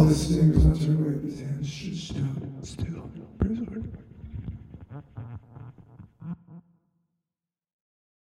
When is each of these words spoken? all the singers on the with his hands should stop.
all 0.00 0.06
the 0.06 0.14
singers 0.14 0.64
on 0.64 0.74
the 0.74 1.12
with 1.12 1.24
his 1.24 1.40
hands 1.40 1.68
should 1.68 1.94
stop. 1.94 2.89